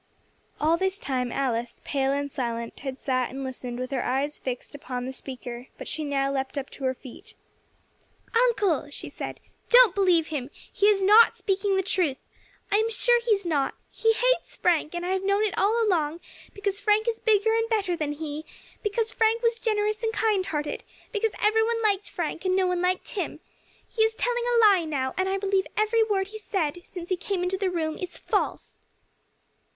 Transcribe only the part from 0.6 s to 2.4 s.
this time Alice, pale and